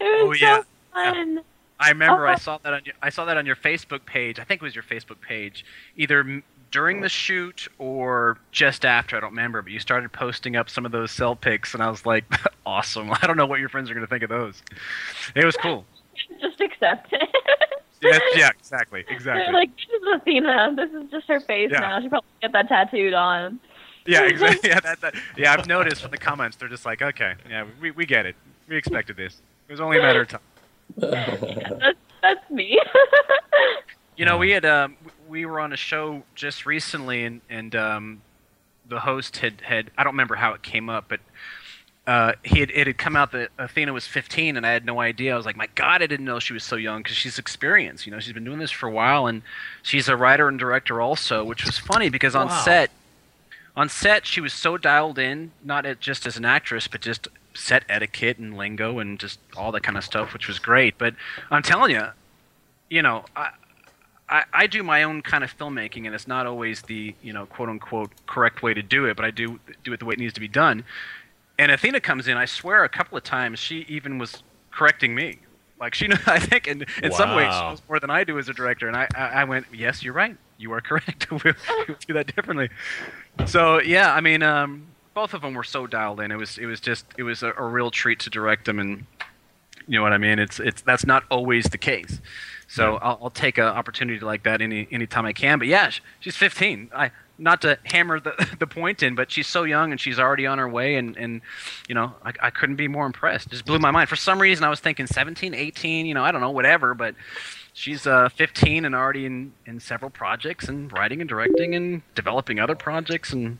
[0.00, 0.58] Oh, was yeah.
[0.62, 1.40] so fun.
[1.78, 2.36] I remember I Oh.
[2.36, 4.38] saw that on your, I saw that on your Facebook page.
[4.40, 5.64] I think it was your Facebook page,
[5.96, 9.16] either during the shoot or just after.
[9.16, 11.90] I don't remember, but you started posting up some of those cell pics, and I
[11.90, 12.24] was like,
[12.66, 13.10] awesome.
[13.22, 14.62] I don't know what your friends are going to think of those.
[15.34, 15.84] It was cool.
[16.40, 17.28] Just accept it.
[18.02, 19.52] Yeah, yeah, exactly, exactly.
[19.52, 20.74] like, this is Athena.
[20.76, 21.80] This is just her face Yeah.
[21.80, 22.00] now.
[22.00, 23.60] She probably get that tattooed on.
[24.06, 24.70] yeah, exactly.
[24.70, 27.90] Yeah, that, that, yeah, I've noticed from the comments, they're just like, okay, yeah, we,
[27.90, 28.36] we get it.
[28.68, 29.40] We expected this.
[29.68, 30.40] It was only a matter of time.
[30.96, 32.80] That's that's me.
[34.16, 34.98] You know, we had um,
[35.30, 38.20] we were on a show just recently, and and um,
[38.86, 41.20] the host had had I don't remember how it came up, but
[42.06, 45.00] uh, he had it had come out that Athena was 15, and I had no
[45.00, 45.34] idea.
[45.34, 48.06] I was like, my God, I didn't know she was so young because she's experienced.
[48.06, 49.42] You know, she's been doing this for a while, and
[49.82, 52.62] she's a writer and director also, which was funny because on Wow.
[52.64, 52.90] set,
[53.76, 57.28] on set she was so dialed in, not at, just as an actress, but just
[57.54, 60.96] set etiquette and lingo and just all that kind of stuff, which was great.
[60.98, 61.14] But
[61.50, 62.06] I'm telling you,
[62.88, 63.50] you know, I,
[64.28, 67.46] I, I do my own kind of filmmaking, and it's not always the you know
[67.46, 70.18] quote unquote correct way to do it, but I do do it the way it
[70.18, 70.84] needs to be done.
[71.60, 72.38] And Athena comes in.
[72.38, 75.40] I swear, a couple of times she even was correcting me.
[75.78, 78.48] Like she, I think, in in some ways, she knows more than I do as
[78.48, 78.88] a director.
[78.88, 80.34] And I, I, I went, yes, you're right.
[80.56, 81.30] You are correct.
[81.30, 82.70] we'll, we'll do that differently.
[83.44, 86.30] So yeah, I mean, um, both of them were so dialed in.
[86.30, 89.04] It was, it was just, it was a, a real treat to direct them, and
[89.86, 90.38] you know what I mean.
[90.38, 92.22] It's, it's that's not always the case.
[92.68, 95.58] So I'll, I'll take an opportunity like that any anytime I can.
[95.58, 96.90] But yeah, she's 15.
[96.94, 100.46] I not to hammer the the point in, but she's so young and she's already
[100.46, 100.96] on her way.
[100.96, 101.40] And and
[101.88, 103.48] you know I, I couldn't be more impressed.
[103.50, 104.08] Just blew my mind.
[104.08, 106.06] For some reason, I was thinking 17, 18.
[106.06, 107.14] You know I don't know whatever, but
[107.72, 112.60] she's uh, 15 and already in in several projects and writing and directing and developing
[112.60, 113.58] other projects and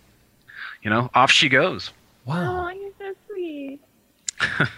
[0.83, 1.93] you know off she goes.
[2.27, 2.67] Wow.
[2.67, 3.81] Oh, you're so sweet.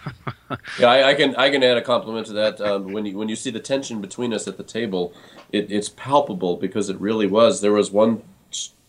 [0.79, 2.61] Yeah, I, I can I can add a compliment to that.
[2.61, 5.13] Um, when you when you see the tension between us at the table,
[5.51, 7.61] it, it's palpable because it really was.
[7.61, 8.32] There was one s-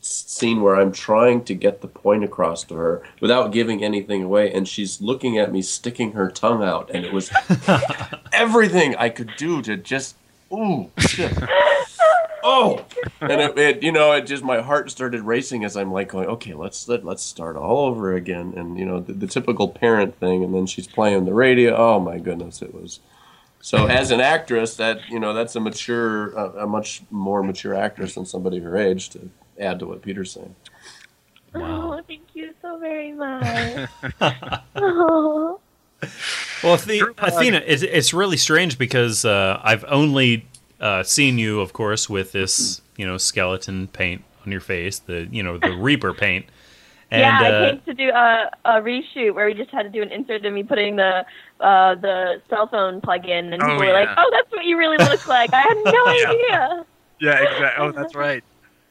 [0.04, 4.52] scene where I'm trying to get the point across to her without giving anything away,
[4.52, 7.30] and she's looking at me, sticking her tongue out, and it was
[8.32, 10.16] everything I could do to just
[10.52, 11.32] ooh shit.
[12.46, 12.84] Oh,
[13.22, 16.28] and it, it, you know, it just my heart started racing as I'm like going,
[16.28, 20.20] okay, let's let let's start all over again, and you know, the, the typical parent
[20.20, 21.74] thing, and then she's playing the radio.
[21.74, 23.00] Oh my goodness, it was.
[23.62, 27.74] So as an actress, that you know, that's a mature, a, a much more mature
[27.74, 30.54] actress than somebody her age to add to what Peter's saying.
[31.54, 31.94] Wow.
[31.98, 33.88] Oh, thank you so very much.
[34.76, 35.60] oh.
[36.62, 40.46] Well, the, uh, Athena, it's, it's really strange because uh, I've only
[40.80, 45.28] uh, seen you, of course, with this, you know, skeleton paint on your face, the,
[45.30, 46.46] you know, the Reaper paint.
[47.10, 49.88] And, yeah, I uh, came to do a, a reshoot where we just had to
[49.88, 51.24] do an insert of me putting the
[51.60, 54.76] uh, the cell phone plug in, and Oh, people were like, "Oh, that's what you
[54.76, 56.30] really look like." I had no Yeah.
[56.30, 56.86] idea.
[57.20, 57.84] Yeah, exactly.
[57.86, 58.42] Oh, that's right.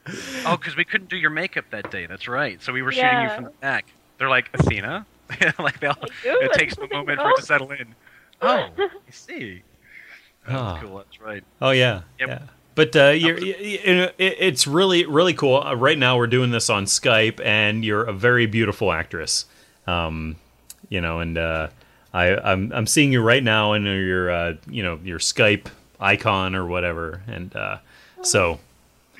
[0.46, 2.04] Oh, because we couldn't do your makeup that day.
[2.06, 2.60] That's right.
[2.62, 3.86] So we were shooting you from the back.
[4.18, 5.06] They're like Athena.
[5.58, 5.96] like they'll.
[6.22, 7.94] It takes a moment for it to settle in.
[8.42, 9.62] Oh, I see.
[10.46, 10.78] That's Ah.
[10.82, 10.98] cool.
[10.98, 11.42] That's right.
[11.62, 12.28] Oh yeah, Yep.
[12.28, 12.38] yeah.
[12.74, 15.62] But uh, you're, you you know, it's really really cool.
[15.62, 19.46] Uh, right now we're doing this on Skype, and you're a very beautiful actress.
[19.86, 20.36] Um,
[20.90, 21.68] you know, and uh,
[22.12, 26.54] I I'm I'm seeing you right now in your uh, you know your Skype icon
[26.54, 27.78] or whatever, and uh,
[28.20, 28.58] so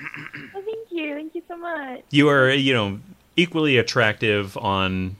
[0.53, 2.01] Oh, thank you, thank you so much.
[2.11, 2.99] you are you know
[3.35, 5.15] equally attractive on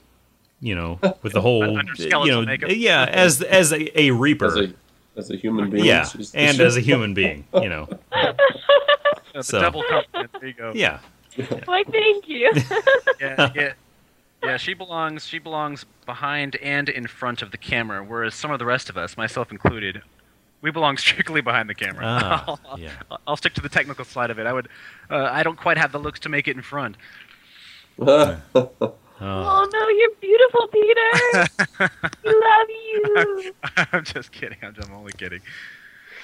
[0.60, 2.70] you know with the whole you know makeup.
[2.74, 4.46] yeah as as a, a reaper.
[4.46, 4.74] As a
[5.18, 7.88] as a human being, yeah, and as a human being, you know.
[9.34, 10.32] The So- double compliment.
[10.40, 10.72] There you go.
[10.74, 10.98] Yeah,
[11.66, 12.50] Why, thank you.
[13.20, 13.72] yeah, yeah,
[14.42, 14.56] yeah.
[14.56, 15.26] She belongs.
[15.26, 18.96] She belongs behind and in front of the camera, whereas some of the rest of
[18.96, 20.00] us, myself included,
[20.62, 22.02] we belong strictly behind the camera.
[22.04, 22.90] Ah, I'll, yeah.
[23.26, 24.46] I'll stick to the technical side of it.
[24.46, 24.68] I would.
[25.10, 26.96] Uh, I don't quite have the looks to make it in front.
[27.98, 28.38] Oh.
[29.18, 31.90] oh no, you're beautiful, Peter.
[32.22, 33.54] we love you.
[33.92, 34.58] I'm just kidding.
[34.62, 35.40] I'm, I'm only kidding.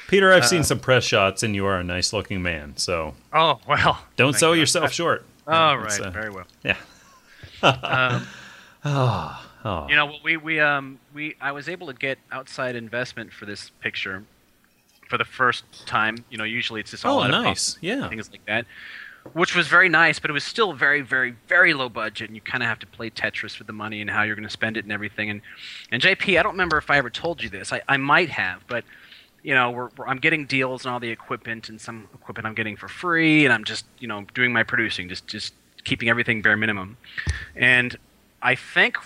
[0.09, 2.77] Peter, I've Uh, seen some press shots, and you are a nice looking man.
[2.77, 4.05] So Oh well.
[4.17, 4.61] don't sell you.
[4.61, 5.25] yourself short.
[5.47, 6.45] Oh It's, right, uh, very well.
[6.63, 6.77] yeah.
[7.63, 8.27] Um,
[8.85, 13.47] Oh, you know, we we um we I was able to get outside investment for
[13.47, 14.25] this picture
[15.09, 16.25] for the first time.
[16.31, 17.75] You know, usually it's just all oh, out nice.
[17.75, 18.09] pocket, Yeah.
[18.09, 18.67] things like that,
[19.35, 20.19] which was very nice.
[20.19, 22.87] But it was still very, very, very low budget, and you kind of have to
[22.87, 25.31] play Tetris with the money and how you're going to spend it and everything.
[25.31, 25.41] And
[25.93, 27.73] and JP, I don't remember if I ever told you this.
[27.73, 28.85] I, I might have, but
[29.45, 32.55] you know, we're, we're, I'm getting deals and all the equipment, and some equipment I'm
[32.55, 36.43] getting for free, and I'm just you know doing my producing, just just keeping everything
[36.43, 36.97] bare minimum.
[37.57, 37.97] And
[38.41, 38.97] I think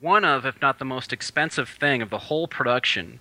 [0.00, 3.20] one of, if not the most expensive thing of the whole production,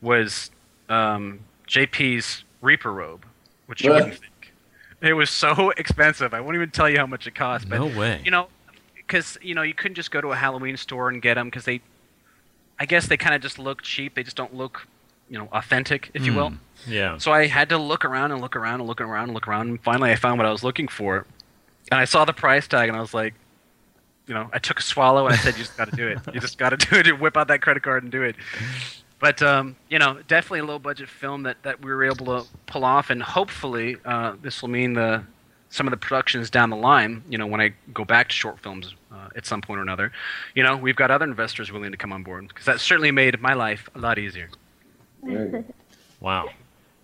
[0.00, 0.50] was
[0.88, 3.24] um, JP's Reaper robe,
[3.66, 4.04] which you What?
[4.04, 4.52] wouldn't think.
[5.00, 6.32] It was so expensive.
[6.34, 7.68] I won't even tell you how much it cost.
[7.68, 8.20] But No way.
[8.24, 8.48] you know,
[8.96, 11.64] because you know you couldn't just go to a Halloween store and get them because
[11.64, 11.80] they,
[12.78, 14.14] I guess they kind of just look cheap.
[14.14, 14.86] They just don't look,
[15.28, 16.50] you know, authentic, if you will.
[16.50, 16.56] Hmm.
[16.92, 17.18] Yeah.
[17.18, 19.68] So I had to look around and look around and look around and look around,
[19.70, 21.26] and finally I found what I was looking for.
[21.90, 23.34] And I saw the price tag, and I was like,
[24.32, 26.18] you know, I took a swallow and I said, "You just got to do it.
[26.32, 27.06] You just got to do it.
[27.06, 28.34] You whip out that credit card and do it."
[29.20, 32.48] But um, you know, definitely a low budget film that, that we were able to
[32.64, 35.22] pull off, and hopefully uh, this will mean the
[35.68, 37.22] some of the productions down the line.
[37.28, 40.12] You know, when I go back to short films uh, at some point or another,
[40.54, 43.38] you know, we've got other investors willing to come on board because that certainly made
[43.38, 44.48] my life a lot easier.
[45.22, 45.64] There you go.
[46.20, 46.48] Wow.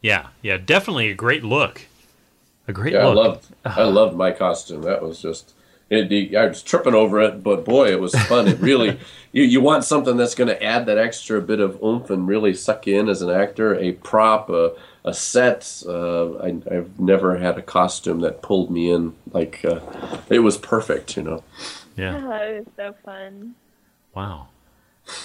[0.01, 0.29] Yeah.
[0.41, 0.57] Yeah.
[0.57, 1.83] Definitely a great look.
[2.69, 4.81] A great Yeah, I loved I loved my costume.
[4.81, 5.53] That was just
[5.91, 8.49] it, it- I was tripping over it, but boy, it was fun.
[8.49, 8.99] It really
[9.33, 12.55] you, you want something that's going to add that extra bit of oomph and really
[12.55, 13.75] suck you in as an actor.
[13.75, 14.73] A prop, a,
[15.05, 15.83] a set.
[15.87, 19.81] Uh, I, I've never had a costume that pulled me in like uh,
[20.29, 21.17] it was perfect.
[21.17, 21.45] You know.
[21.97, 22.21] Yeah.
[22.23, 23.55] Oh, it was so fun.
[24.15, 24.49] Wow.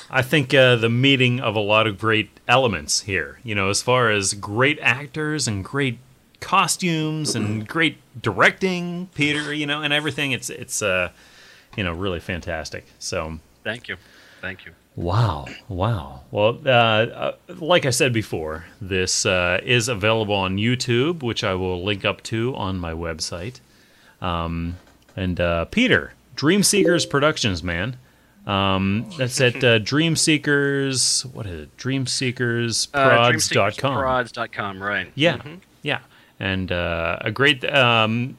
[0.10, 3.40] I think uh, the meeting of a lot of great elements here.
[3.44, 6.00] You know, as far as great actors and great
[6.44, 9.54] costumes and great directing, Peter.
[9.54, 10.32] You know, and everything.
[10.32, 11.10] It's it's uh,
[11.76, 12.86] you know really fantastic.
[13.00, 13.98] So Thank you.
[14.42, 14.74] Thank you.
[14.96, 16.22] Wow, wow.
[16.30, 21.56] Well, uh, uh, like I said before, this uh, is available on YouTube, which I
[21.56, 23.60] will link up to on my website.
[24.22, 24.78] Um,
[25.16, 27.98] and uh, Peter, Dream Seekers Productions, man.
[28.46, 31.26] Um, that's at uh, Dream Seekers.
[31.34, 31.70] What is it?
[31.70, 33.98] Uh, DreamSeekersProds.com.
[33.98, 35.12] DreamSeekersProds.com, right.
[35.16, 35.42] Yeah,
[35.82, 36.00] yeah,
[36.40, 37.64] and uh, a great.
[37.66, 38.38] Um,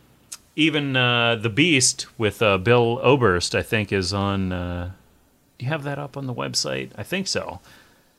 [0.56, 4.52] even uh, the Beast with uh, Bill Oberst, I think, is on.
[4.52, 4.92] Uh,
[5.58, 6.90] do you have that up on the website?
[6.96, 7.60] I think so.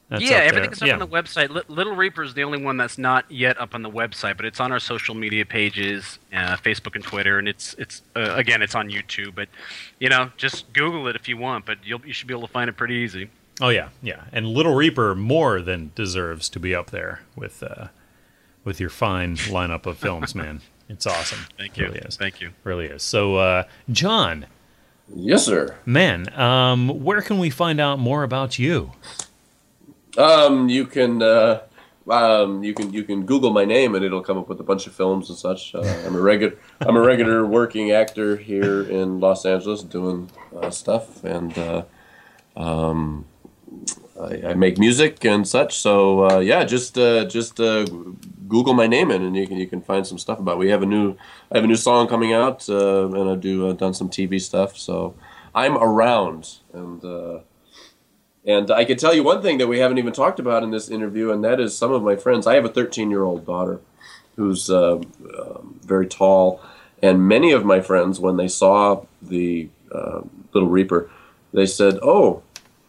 [0.09, 0.93] That's yeah, everything's up yeah.
[0.93, 1.49] on the website.
[1.49, 4.45] Li- Little Reaper is the only one that's not yet up on the website, but
[4.45, 8.61] it's on our social media pages, uh, Facebook and Twitter, and it's it's uh, again
[8.61, 9.33] it's on YouTube.
[9.33, 9.49] But
[9.99, 12.53] you know, just Google it if you want, but you'll you should be able to
[12.53, 13.29] find it pretty easy.
[13.59, 14.25] Oh yeah, yeah.
[14.31, 17.87] And Little Reaper more than deserves to be up there with uh,
[18.65, 20.61] with your fine lineup of films, man.
[20.87, 21.39] It's awesome.
[21.57, 21.85] Thank you.
[21.85, 22.15] Really is.
[22.15, 22.51] Thank you.
[22.63, 23.01] Really is.
[23.01, 24.45] So, uh, John,
[25.15, 25.75] Yes, sir.
[25.83, 28.91] man, um, where can we find out more about you?
[30.15, 31.61] Um, you can uh,
[32.07, 34.85] um, you can you can Google my name and it'll come up with a bunch
[34.85, 35.73] of films and such.
[35.73, 40.69] Uh, I'm a regular I'm a regular working actor here in Los Angeles doing uh,
[40.69, 41.83] stuff and uh,
[42.55, 43.25] um,
[44.25, 45.77] I, I make music and such.
[45.77, 47.85] So uh, yeah, just uh, just uh,
[48.47, 50.53] Google my name in and you can you can find some stuff about.
[50.53, 50.59] It.
[50.59, 51.15] We have a new
[51.51, 54.41] I have a new song coming out uh, and I do uh, done some TV
[54.41, 54.77] stuff.
[54.77, 55.15] So
[55.53, 57.03] I'm around and.
[57.03, 57.39] Uh,
[58.47, 60.87] and I can tell you one thing that we haven't even talked about in this
[60.87, 62.45] interview, and that is some of my friends.
[62.45, 63.81] I have a 13 year old daughter
[64.35, 65.01] who's um,
[65.83, 66.61] very tall,
[67.01, 69.69] and many of my friends, when they saw the
[70.53, 71.09] Little Reaper,
[71.53, 72.43] they said, "Oh,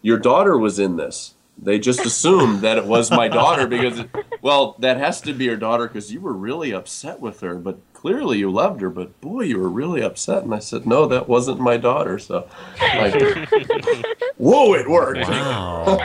[0.06, 4.10] your daughter was in this." They just assumed that it was my daughter because, it,
[4.42, 7.78] well, that has to be your daughter because you were really upset with her, but
[7.94, 8.90] clearly you loved her.
[8.90, 10.44] But boy, you were really upset.
[10.44, 12.46] And I said, "No, that wasn't my daughter." So,
[12.78, 13.14] like,
[14.36, 15.28] whoa, it worked.
[15.28, 15.98] Wow.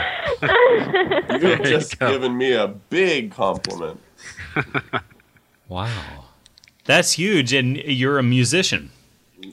[1.30, 2.10] You've just go.
[2.10, 4.00] given me a big compliment.
[5.68, 6.24] wow.
[6.86, 7.52] That's huge.
[7.52, 8.90] And you're a musician.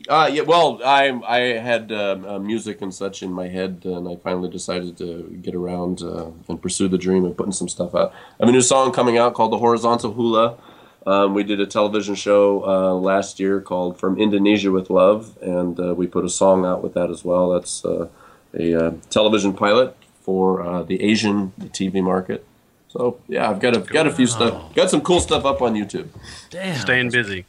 [0.08, 4.08] Uh, yeah, well, I I had um, uh, music and such in my head, and
[4.08, 7.96] I finally decided to get around uh, and pursue the dream of putting some stuff
[7.96, 8.12] out.
[8.12, 10.58] I have a new song coming out called "The Horizontal Hula."
[11.08, 15.80] Um, we did a television show uh, last year called "From Indonesia with Love," and
[15.80, 17.50] uh, we put a song out with that as well.
[17.52, 18.10] That's uh,
[18.54, 22.46] a uh, television pilot for uh, the Asian TV market.
[22.90, 25.74] So yeah, I've got a got a few stuff, got some cool stuff up on
[25.76, 26.10] YouTube.
[26.50, 26.80] Damn.
[26.80, 27.46] Staying busy.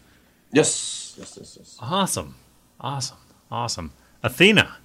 [0.53, 1.77] Yes, yes, yes, yes.
[1.81, 2.35] Awesome,
[2.81, 3.18] awesome,
[3.51, 3.92] awesome.
[4.23, 4.77] Athena,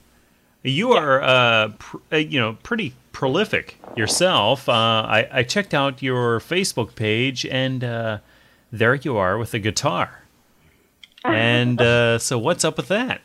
[0.64, 4.68] you are uh, pr- uh, you know pretty prolific yourself.
[4.68, 4.72] Uh,
[5.08, 8.18] I, I checked out your Facebook page, and uh,
[8.72, 10.22] there you are with a guitar.
[11.26, 13.20] And uh, so, what's up with that?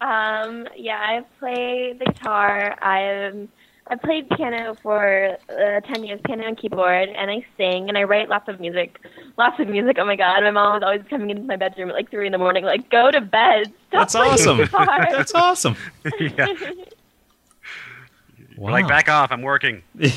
[0.00, 2.74] Um, yeah, I play the guitar.
[2.80, 3.32] I
[3.90, 8.04] I played piano for uh, ten years, piano and keyboard, and I sing and I
[8.04, 9.00] write lots of music.
[9.36, 9.96] Lots of music.
[9.98, 12.32] Oh my god, my mom was always coming into my bedroom at like three in
[12.32, 13.66] the morning, like go to bed.
[13.88, 14.56] Stop That's playing awesome.
[14.58, 15.76] guitar." That's awesome.
[16.20, 16.46] yeah.
[18.56, 18.70] Wow.
[18.70, 19.32] Like back off.
[19.32, 19.82] I'm working.
[19.98, 20.12] like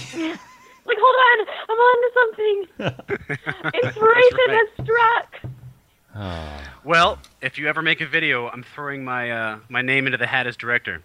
[0.88, 2.66] hold on, I'm on to something.
[3.84, 4.68] Inspiration right.
[4.78, 5.54] has struck.
[6.16, 10.20] Oh, Well, if you ever make a video, I'm throwing my uh, my name into
[10.20, 11.02] the hat as director.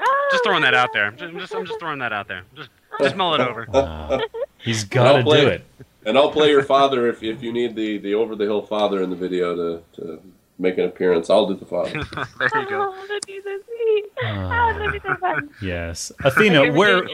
[0.00, 1.06] Oh, Just throwing that out there.
[1.06, 2.42] I'm just, I'm just, I'm just throwing that out there.
[2.54, 3.66] Just, just mull it over.
[3.70, 4.20] wow.
[4.58, 5.64] He's got to I'll play do it.
[5.78, 5.86] it.
[6.06, 9.02] And I'll play your father if, if you need the, the over the hill father
[9.02, 10.20] in the video to, to
[10.58, 11.28] make an appearance.
[11.30, 11.90] I'll do the father.
[12.38, 12.94] there you go.
[12.94, 14.04] Oh, that'd be so sweet.
[14.24, 15.50] Oh, that'd be so fun.
[15.62, 16.72] Yes, Athena.
[16.72, 17.06] Where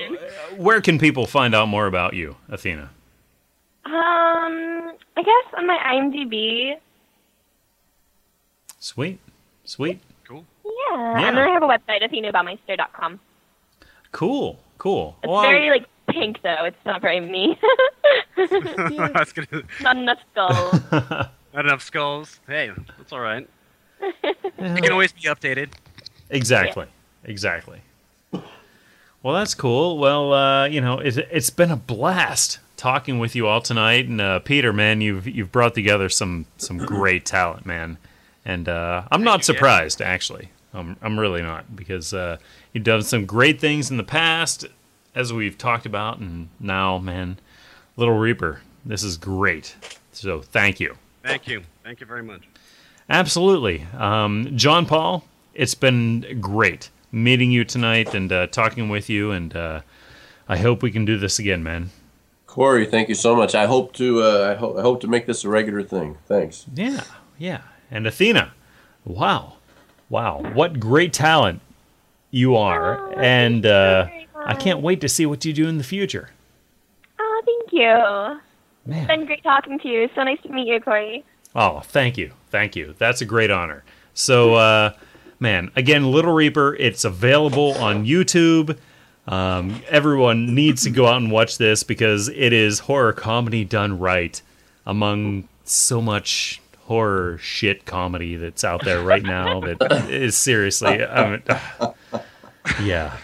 [0.56, 2.90] where can people find out more about you, Athena?
[3.84, 6.74] Um, I guess on my IMDb.
[8.78, 9.18] Sweet,
[9.64, 10.00] sweet.
[10.88, 10.98] Cool.
[10.98, 11.20] Yeah.
[11.20, 11.28] Yeah.
[11.28, 13.20] And then I have a website, athenaboutmeister.com.
[14.12, 15.16] Cool, cool.
[15.22, 16.64] It's Well, very like pink though.
[16.64, 17.58] It's not very me.
[18.38, 20.80] I was gonna, not enough skulls.
[20.92, 22.40] not enough skulls.
[22.46, 23.48] Hey, that's all right.
[24.00, 25.72] it can always be updated.
[26.30, 26.86] exactly,
[27.24, 27.80] exactly.
[29.22, 29.98] Well, that's cool.
[29.98, 34.20] Well, uh, you know, it, it's been a blast talking with you all tonight, and
[34.20, 37.98] uh, Peter, man, you've you've brought together some some great talent, man,
[38.44, 39.56] and uh, I'm not you, yeah.
[39.58, 40.50] surprised actually.
[40.74, 42.38] I'm I'm really not because uh,
[42.72, 44.66] you've done some great things in the past,
[45.14, 47.38] as we've talked about, and now, man,
[47.96, 49.76] Little Reaper, this is great.
[50.12, 50.96] So thank you.
[51.22, 51.62] Thank you.
[51.82, 52.42] Thank you very much.
[53.08, 53.86] Absolutely.
[53.96, 59.54] Um, John Paul, it's been great meeting you tonight and uh, talking with you, and
[59.56, 59.80] uh,
[60.48, 61.90] I hope we can do this again, man.
[62.46, 63.54] Corey, thank you so much.
[63.54, 66.16] I hope to uh, I, hope I hope to make this a regular thing.
[66.26, 66.64] Thanks.
[66.74, 67.02] Yeah,
[67.38, 67.62] yeah.
[67.90, 68.54] And Athena,
[69.04, 69.55] wow,
[70.08, 71.60] wow, what great talent
[72.30, 75.84] you are, Oh, and uh, I can't wait to see what you do in the
[75.84, 76.30] future.
[77.18, 78.40] Oh, thank you.
[78.84, 79.06] It's Man.
[79.06, 80.08] been great talking to you.
[80.14, 81.24] So nice to meet you, Corey.
[81.54, 82.32] Oh, thank you.
[82.50, 82.94] Thank you.
[82.98, 83.82] That's a great honor.
[84.14, 84.92] So, uh,
[85.40, 88.78] man, again, Little Reaper, it's available on YouTube.
[89.26, 93.98] Um, everyone needs to go out and watch this because it is horror comedy done
[93.98, 94.40] right
[94.84, 101.30] among so much horror shit comedy that's out there right now that is seriously I
[101.30, 101.42] mean,
[102.82, 103.16] yeah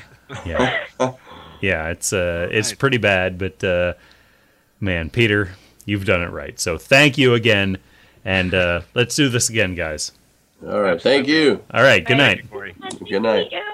[0.44, 0.84] yeah
[1.60, 3.94] yeah it's uh it's pretty bad but uh
[4.80, 5.52] man peter
[5.84, 7.78] you've done it right so thank you again
[8.24, 10.12] and uh let's do this again guys
[10.66, 11.00] All right.
[11.00, 11.62] Thank you.
[11.72, 12.74] all right good night you, Corey.
[12.80, 13.44] Nice to Good night.
[13.44, 13.71] meet you.